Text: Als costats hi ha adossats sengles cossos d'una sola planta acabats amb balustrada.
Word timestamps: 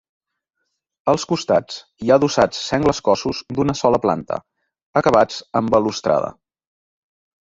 Als 1.11 1.25
costats 1.31 1.75
hi 2.05 2.09
ha 2.13 2.17
adossats 2.21 2.63
sengles 2.71 3.01
cossos 3.09 3.43
d'una 3.59 3.75
sola 3.83 4.01
planta 4.07 4.39
acabats 5.03 5.39
amb 5.61 5.75
balustrada. 5.77 6.33